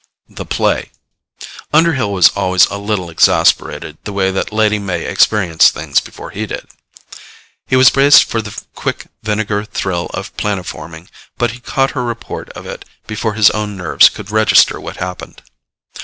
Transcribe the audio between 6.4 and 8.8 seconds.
did. He was braced for the